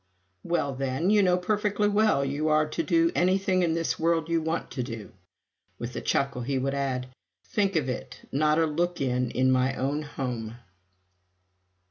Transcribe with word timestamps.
"Well, 0.41 0.73
then, 0.73 1.11
you 1.11 1.21
know 1.21 1.37
perfectly 1.37 1.87
well 1.87 2.25
you 2.25 2.47
are 2.49 2.67
to 2.67 2.81
do 2.81 3.11
anything 3.13 3.61
in 3.61 3.73
this 3.75 3.99
world 3.99 4.29
you 4.29 4.41
want 4.41 4.71
to 4.71 4.81
do." 4.81 5.11
With 5.77 5.95
a 5.95 6.01
chuckle 6.01 6.41
he 6.41 6.57
would 6.57 6.73
add, 6.73 7.09
"Think 7.45 7.75
of 7.75 7.87
it 7.87 8.27
not 8.31 8.57
a 8.57 8.65
look 8.65 8.99
in 8.99 9.29
in 9.29 9.51
my 9.51 9.75
own 9.75 10.01
home!" 10.01 10.55